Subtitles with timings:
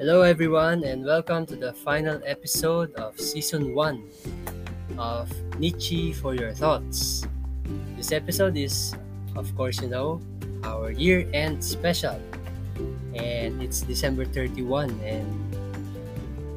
[0.00, 4.00] Hello, everyone, and welcome to the final episode of season 1
[4.96, 5.28] of
[5.60, 7.28] Nietzsche for Your Thoughts.
[8.00, 8.96] This episode is,
[9.36, 10.24] of course, you know,
[10.64, 12.16] our year end special,
[13.12, 15.28] and it's December 31, and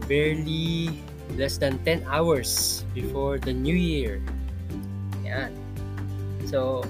[0.08, 0.96] barely
[1.36, 4.24] less than 10 hours before the new year.
[5.28, 5.52] Yan.
[6.48, 6.88] So,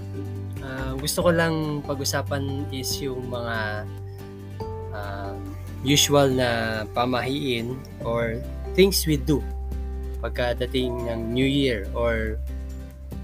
[0.61, 3.89] uh, gusto ko lang pag-usapan is yung mga
[4.93, 5.33] uh,
[5.83, 7.75] usual na pamahiin
[8.07, 8.39] or
[8.73, 9.43] things we do
[10.23, 12.39] pagkadating ng New Year or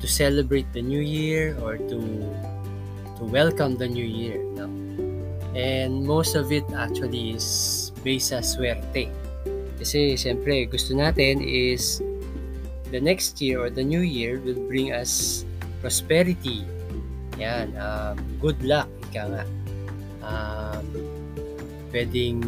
[0.03, 1.99] to celebrate the New Year or to
[3.17, 4.43] to welcome the New Year.
[4.55, 4.67] No?
[5.55, 9.07] And most of it actually is based sa swerte.
[9.79, 12.03] Kasi siyempre gusto natin is
[12.91, 15.47] the next year or the new year will bring us
[15.79, 16.67] prosperity.
[17.39, 19.43] Yan, um, good luck, ika nga.
[20.19, 20.83] Um,
[21.89, 22.41] pwedeng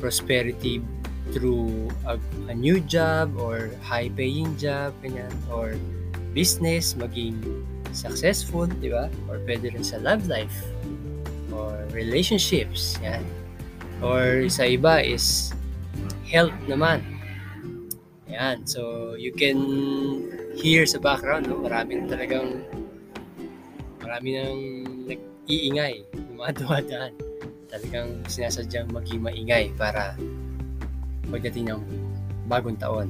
[0.00, 0.80] prosperity
[1.30, 2.18] through a,
[2.50, 5.78] a new job or high paying job ganyan or
[6.34, 7.38] business maging
[7.92, 9.10] successful di ba?
[9.30, 10.54] Or pwede rin sa love life
[11.54, 13.22] or relationships yan.
[14.00, 15.54] Or sa iba is
[16.26, 17.02] health naman.
[18.30, 19.58] Yan so you can
[20.54, 21.62] hear sa background no?
[21.62, 22.62] Maraming talagang
[24.02, 24.60] marami nang
[25.06, 27.14] nag-iingay ng mga dumadaan
[27.70, 30.18] talagang sinasadyang maging maingay para
[31.30, 31.82] pagdating ng
[32.50, 33.08] bagong taon.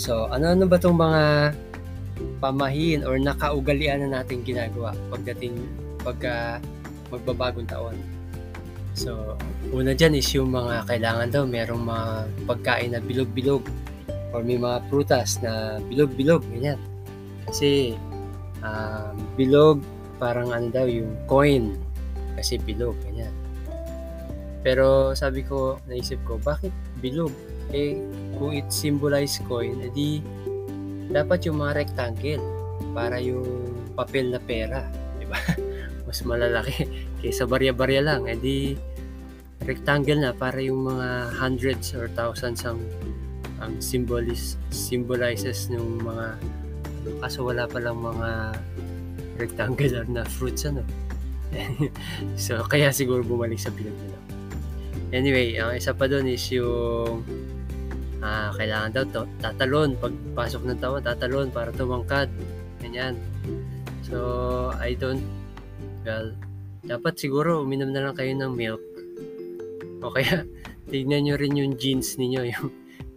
[0.00, 1.22] So, ano-ano ba itong mga
[2.40, 5.54] pamahiin or nakaugalian na natin ginagawa pagdating
[6.00, 6.58] pagka
[7.12, 7.94] magbabagong taon?
[8.92, 9.36] So,
[9.72, 12.08] una dyan is yung mga kailangan daw merong mga
[12.48, 13.64] pagkain na bilog-bilog
[14.32, 16.80] or may mga prutas na bilog-bilog, ganyan.
[17.48, 17.96] Kasi,
[18.64, 19.84] um, bilog,
[20.16, 21.76] parang ano daw, yung coin.
[22.36, 23.41] Kasi bilog, ganyan.
[24.62, 26.70] Pero sabi ko, naisip ko, bakit
[27.02, 27.34] bilog?
[27.74, 27.98] Eh,
[28.38, 30.22] kung it symbolize coin, edi
[31.10, 32.42] dapat yung mga rectangle
[32.94, 33.44] para yung
[33.98, 34.86] papel na pera,
[35.18, 35.38] di ba?
[36.06, 36.86] Mas malalaki
[37.20, 38.30] kaysa barya-barya lang.
[38.30, 38.78] Edi
[39.62, 42.82] rectangle na para yung mga hundreds or thousands ang
[43.62, 46.34] ang symbolis symbolizes ng mga
[47.22, 48.58] kaso wala pa lang mga
[49.38, 50.82] rectangular na fruits ano.
[52.34, 54.18] so kaya siguro bumalik sa bilog nila.
[55.12, 57.20] Anyway, ang isa pa doon is yung
[58.24, 62.32] uh, kailangan daw to, tatalon pagpasok ng taon, tatalon para tumangkad.
[62.80, 63.20] Ganyan.
[64.08, 64.18] So,
[64.80, 65.20] I don't
[66.08, 66.32] well,
[66.80, 68.82] dapat siguro uminom na lang kayo ng milk.
[70.00, 70.48] O kaya
[70.90, 72.68] tignan nyo rin yung genes ninyo, yung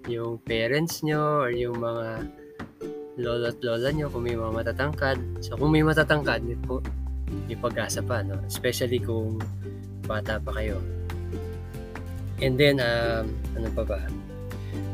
[0.05, 2.29] yung parents nyo or yung mga
[3.16, 5.17] lolo at lola nyo kung may mga matatangkad.
[5.39, 6.59] So, kung may matatangkad, may,
[7.47, 8.38] may pag-asa pa, no?
[8.44, 9.39] Especially kung
[10.03, 10.78] bata pa kayo.
[12.44, 14.00] And then, um, ano pa ba?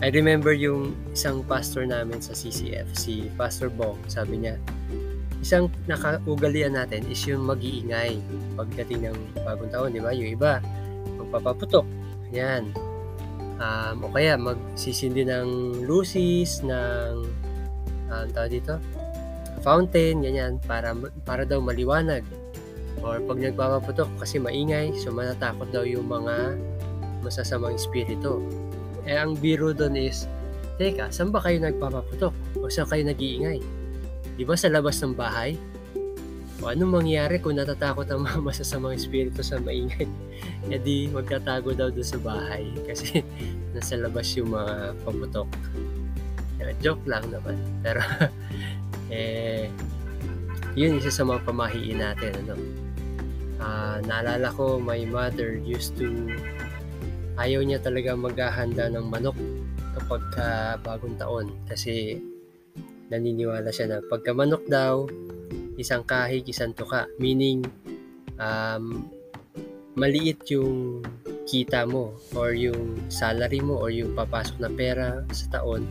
[0.02, 4.57] I remember yung isang pastor namin sa CCF, si Pastor Bong, sabi niya,
[5.41, 8.22] isang nakaugalian natin is yung mag-iingay
[8.53, 10.13] pagdating ng bagong taon, di ba?
[10.13, 10.62] Yung iba,
[11.18, 11.85] magpapaputok.
[12.34, 12.69] Yan.
[13.62, 17.25] Um, o kaya magsisindi ng lucis, ng
[18.09, 18.78] um, tawag dito,
[19.66, 20.94] fountain, ganyan, para,
[21.25, 22.25] para daw maliwanag.
[23.02, 26.58] Or pag nagpapaputok kasi maingay, so matatakot daw yung mga
[27.22, 28.42] masasamang espiritu.
[29.06, 30.30] Eh, ang biro doon is,
[30.78, 32.34] teka, saan ba kayo nagpapaputok?
[32.62, 33.62] O saan kayo nag-iingay?
[34.38, 35.58] Di ba sa labas ng bahay?
[36.62, 40.06] O anong mangyayari kung natatakot ang mga masasamang espiritu sa maingay?
[40.70, 43.26] e di, magtatago daw doon sa bahay kasi
[43.74, 45.50] nasa labas yung mga paputok.
[46.62, 47.58] Yeah, joke lang naman.
[47.82, 48.06] Pero,
[49.09, 49.74] eh,
[50.78, 52.32] yun isa sa mga pamahiin natin.
[52.46, 52.53] Ano?
[53.62, 56.30] Uh, naalala ko, my mother used to
[57.40, 59.38] ayaw niya talaga maghahanda ng manok
[59.96, 61.47] kapag uh, bagong taon.
[61.68, 62.19] Kasi
[63.12, 65.08] naniniwala siya na pagka manok daw
[65.80, 67.08] isang kahig, isang tuka.
[67.20, 67.64] Meaning
[68.40, 69.08] um,
[69.96, 71.03] maliit yung
[71.44, 75.84] kita mo or yung salary mo or yung papasok na pera sa taon.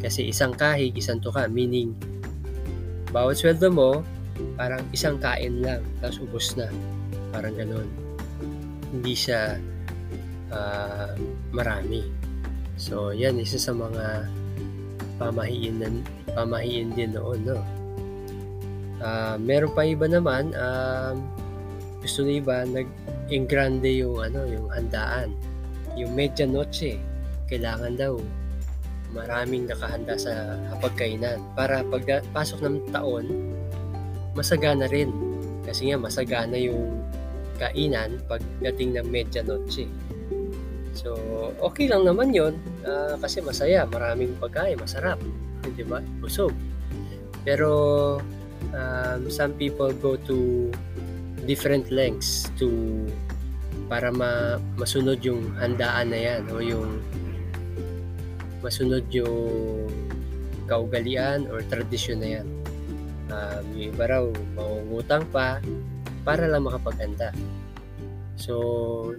[0.00, 1.46] Kasi isang kahig, isang tuka.
[1.50, 1.92] Meaning
[3.14, 4.02] bawat sweldo mo
[4.58, 6.66] parang isang kain lang tapos ubos na.
[7.30, 7.86] Parang ganun.
[8.94, 9.58] Hindi siya
[10.50, 11.14] uh,
[11.54, 12.04] marami.
[12.74, 14.26] So, yan, isa sa mga
[15.16, 15.88] pamahiin, na,
[16.34, 17.58] pamahiin din noon, no?
[18.98, 21.22] Uh, meron pa iba naman, um,
[22.02, 25.30] gusto na iba, nag-engrande yung, ano, yung handaan.
[25.94, 26.98] Yung medianoche,
[27.46, 28.18] kailangan daw
[29.14, 33.26] maraming nakahanda sa hapagkainan para pagpasok ng taon,
[34.34, 35.14] masagana rin.
[35.62, 36.98] Kasi nga, masagana yung
[37.62, 39.86] kainan pagdating ng medianoche.
[40.94, 41.14] So,
[41.58, 42.54] okay lang naman yon
[42.86, 45.18] uh, kasi masaya, maraming pagkain, masarap,
[45.74, 45.98] di ba?
[46.22, 46.54] Busog.
[47.42, 47.70] Pero
[48.70, 50.70] um, some people go to
[51.44, 53.04] different lengths to
[53.90, 57.04] para ma masunod yung handaan na yan o yung
[58.64, 59.92] masunod yung
[60.64, 62.46] kaugalian or tradisyon na yan.
[63.28, 64.24] Um, yung iba raw,
[64.56, 65.60] mangungutang pa
[66.24, 67.28] para lang makapaghanda.
[68.34, 68.54] So,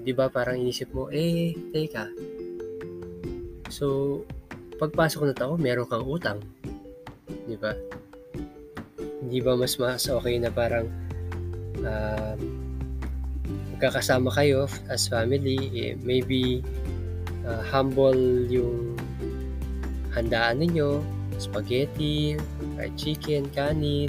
[0.03, 2.11] di ba parang inisip mo, eh, teka.
[3.71, 4.21] So,
[4.75, 6.39] pagpasok na tao, meron kang utang.
[7.47, 7.71] Di ba?
[9.25, 10.85] Hindi ba mas mas okay na parang
[11.81, 12.35] uh,
[13.75, 16.61] magkakasama kayo as family, eh, maybe
[17.47, 18.95] uh, humble yung
[20.15, 21.03] handaan ninyo,
[21.41, 22.39] spaghetti,
[22.75, 24.07] fried chicken, kanin,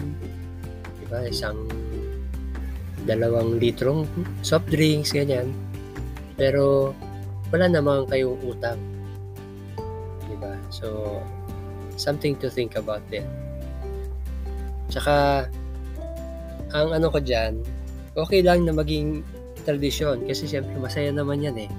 [1.03, 1.59] diba, isang
[3.07, 4.05] dalawang litrong
[4.43, 5.55] soft drinks, ganyan.
[6.37, 6.93] Pero,
[7.55, 8.77] wala naman kayong utang.
[10.27, 10.53] Diba?
[10.69, 11.19] So,
[11.97, 13.25] something to think about din.
[14.91, 15.49] Tsaka,
[16.75, 17.63] ang ano ko dyan,
[18.19, 19.23] okay lang na maging
[19.67, 21.71] tradisyon kasi syempre masaya naman yan eh.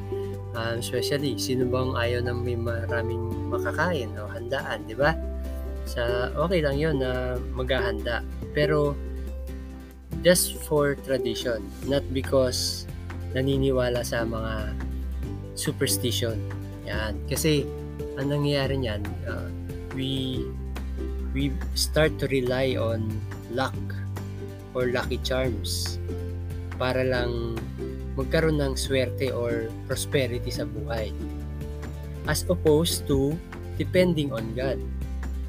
[0.57, 5.13] Um, especially, sino bang ayaw na may maraming makakain o handaan, di ba?
[5.85, 8.25] Sa, okay lang yon na maghahanda.
[8.57, 8.97] Pero,
[10.27, 12.83] just for tradition, not because
[13.31, 14.75] naniniwala sa mga
[15.55, 16.35] superstition.
[16.83, 17.15] Yan.
[17.31, 17.63] Kasi,
[18.19, 19.47] ang nangyayari niyan, uh,
[19.95, 20.43] we
[21.31, 21.47] we
[21.79, 23.07] start to rely on
[23.55, 23.79] luck
[24.75, 25.95] or lucky charms
[26.75, 27.55] para lang
[28.19, 31.15] magkaroon ng swerte or prosperity sa buhay.
[32.27, 33.39] As opposed to
[33.79, 34.83] depending on God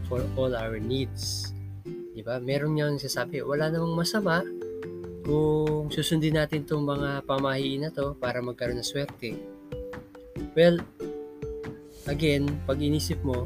[0.06, 1.50] for all our needs.
[2.14, 2.38] Di ba?
[2.38, 4.46] Meron niyang sasabi, wala namang masama
[5.28, 9.36] kung susundin natin itong mga pamahiin na to para magkaroon ng swerte.
[10.56, 10.80] Well,
[12.08, 13.44] again, pag inisip mo,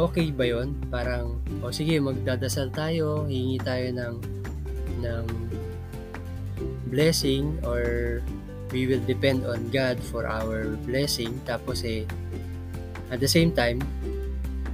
[0.00, 0.72] okay ba yon?
[0.88, 4.14] Parang, o oh, sige, magdadasal tayo, hingi tayo ng,
[5.04, 5.24] ng
[6.88, 8.18] blessing or
[8.72, 12.08] we will depend on God for our blessing tapos eh
[13.12, 13.80] at the same time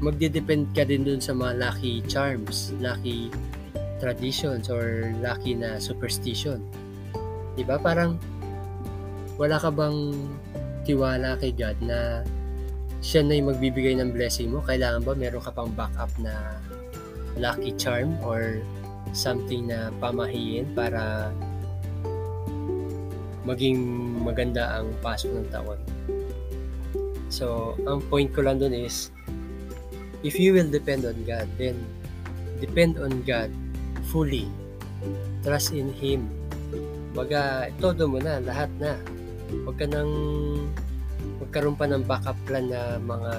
[0.03, 3.31] magde-depend ka din dun sa mga lucky charms lucky
[3.99, 6.63] traditions or lucky na superstition.
[7.55, 8.19] Di ba parang
[9.39, 10.15] wala ka bang
[10.87, 12.23] tiwala kay God na
[13.05, 14.65] siya na yung magbibigay ng blessing mo?
[14.65, 16.59] Kailangan ba meron ka pang backup na
[17.37, 18.63] lucky charm or
[19.13, 21.31] something na pamahiin para
[23.45, 23.79] maging
[24.25, 25.81] maganda ang pasok ng taon.
[27.29, 29.13] So, ang point ko lang dun is,
[30.25, 31.77] if you will depend on God, then
[32.63, 33.53] depend on God
[34.09, 34.49] fully.
[35.45, 36.29] Trust in Him.
[37.15, 38.99] Baga, todo mo na, lahat na.
[39.65, 40.11] Huwag ka nang
[41.39, 43.35] magkaroon pa ng backup plan na mga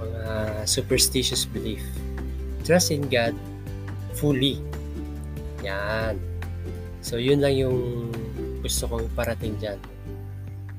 [0.00, 0.24] mga
[0.64, 1.82] superstitious belief.
[2.64, 3.36] Trust in God
[4.16, 4.60] fully.
[5.66, 6.16] Yan.
[7.04, 8.08] So, yun lang yung
[8.64, 9.80] gusto kong parating dyan.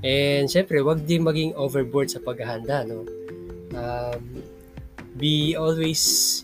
[0.02, 3.06] And, syempre, wag din maging overboard sa paghahanda, no?
[3.74, 4.42] Um,
[5.18, 6.42] be always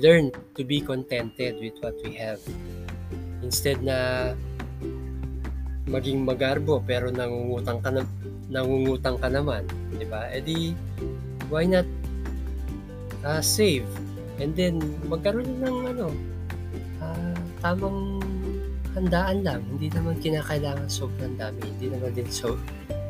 [0.00, 2.40] learn to be contented with what we have.
[3.44, 4.32] Instead na
[5.88, 8.02] maging magarbo pero nangungutang ka na,
[8.48, 10.28] nangungutang ka naman, 'di ba?
[10.32, 10.58] E di
[11.52, 11.86] why not
[13.26, 13.86] uh, save
[14.40, 14.80] and then
[15.10, 16.08] magkaroon ng ano
[17.04, 18.20] uh, tamang
[18.94, 19.60] handaan lang.
[19.70, 21.62] Hindi naman kinakailangan sobrang dami.
[21.62, 22.58] Hindi naman din so,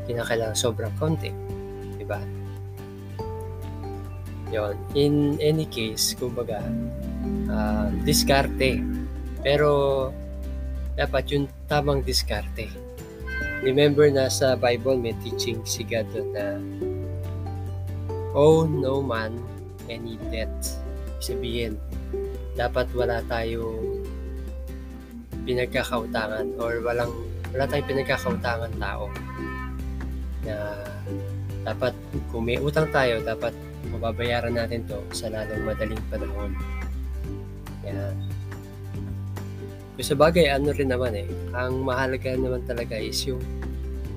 [0.05, 1.33] kinakailangan sobrang konti.
[1.97, 2.21] Diba?
[4.51, 4.75] Yon.
[4.99, 6.59] In any case, kumbaga,
[7.47, 8.83] uh, diskarte.
[9.41, 9.71] Pero,
[10.99, 12.67] dapat yung tamang diskarte.
[13.63, 16.57] Remember na sa Bible may teaching si God na
[18.33, 19.37] owe no man
[19.87, 20.53] any debt.
[21.21, 21.77] Sabihin,
[22.57, 24.05] dapat wala tayong
[25.45, 27.13] pinagkakautangan or walang
[27.53, 29.09] wala tayong pinagkakautangan tao
[30.45, 30.57] na
[31.65, 31.93] dapat
[32.33, 33.53] kung may utang tayo dapat
[34.01, 36.57] mababayaran natin to sa lalong madaling panahon
[37.85, 38.17] yan
[39.95, 43.45] kung sa bagay ano rin naman eh ang mahalaga naman talaga is yung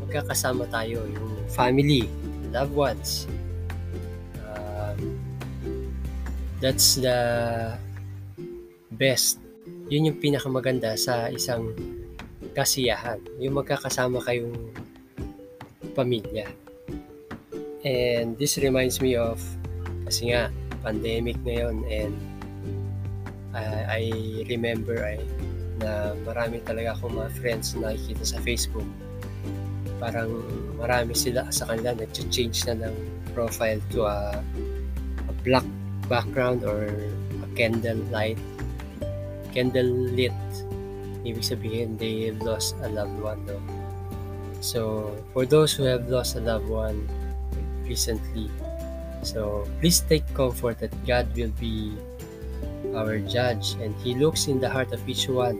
[0.07, 2.07] magkakasama tayo yung family
[2.55, 3.27] loved ones
[4.47, 5.19] um,
[6.63, 7.19] that's the
[8.95, 9.43] best
[9.91, 11.75] yun yung pinakamaganda sa isang
[12.53, 13.19] kasiyahan.
[13.41, 14.55] Yung magkakasama kayong
[15.97, 16.47] pamilya.
[17.83, 19.41] And this reminds me of,
[20.13, 20.53] kasi nga,
[20.85, 22.13] pandemic ngayon and
[23.57, 24.13] uh, I
[24.45, 25.17] remember I,
[25.81, 28.85] na marami talaga akong mga friends na nakikita sa Facebook.
[29.97, 30.29] parang
[30.77, 32.95] marami sila sa kanila nag-change na ng
[33.33, 34.37] profile to a,
[35.25, 35.65] a black
[36.11, 36.91] background or
[37.39, 38.35] a candle light
[39.55, 40.35] candle lit
[41.23, 43.55] ibig sabihin they lost a loved one no?
[44.59, 47.07] so for those who have lost a loved one
[47.87, 48.51] recently
[49.23, 51.95] so please take comfort that God will be
[52.93, 55.57] our judge and He looks in the heart of each one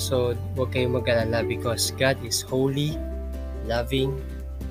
[0.00, 2.96] so huwag kayong mag-alala because God is holy
[3.68, 4.16] loving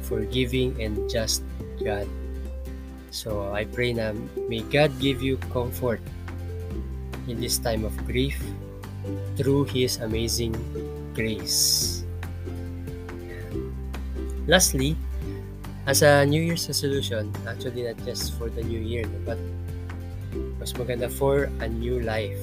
[0.02, 1.46] forgiving and just
[1.86, 2.10] God
[3.14, 4.18] so I pray na
[4.50, 6.02] may God give you comfort
[7.30, 8.42] in this time of grief
[9.38, 10.58] through His amazing
[11.14, 12.04] grace.
[14.50, 14.98] Lastly,
[15.90, 19.42] as a New Year's resolution, actually not just for the new year, but
[20.62, 22.38] mas maganda for a new life.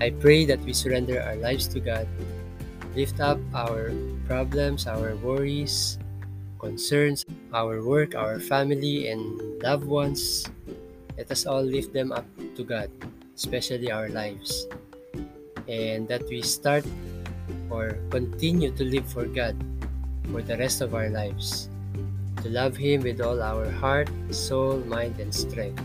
[0.00, 2.08] I pray that we surrender our lives to God,
[2.96, 3.92] lift up our
[4.24, 6.00] problems, our worries,
[6.56, 10.48] concerns, our work, our family, and loved ones.
[11.20, 12.24] Let us all lift them up
[12.56, 12.88] to God,
[13.36, 14.64] especially our lives.
[15.70, 16.82] and that we start
[17.70, 19.54] or continue to live for God
[20.34, 21.69] for the rest of our lives,
[22.42, 25.82] to love Him with all our heart, soul, mind, and strength.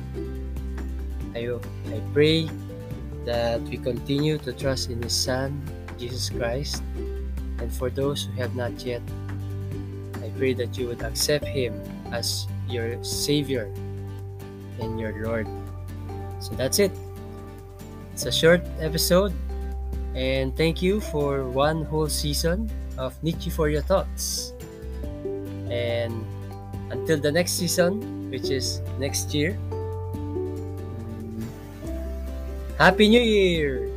[1.36, 1.52] I,
[1.92, 2.50] I pray
[3.26, 5.62] that we continue to trust in His Son,
[5.98, 6.84] Jesus Christ,
[7.60, 9.02] and for those who have not yet,
[10.24, 11.74] I pray that you would accept Him
[12.12, 13.72] as your Savior
[14.80, 15.48] and your Lord.
[16.40, 16.92] So that's it.
[18.14, 19.34] It's a short episode,
[20.16, 24.56] And thank you for one whole season of Nietzsche for your thoughts.
[25.68, 26.24] And
[26.90, 29.58] until the next season, which is next year,
[32.78, 33.95] Happy New Year!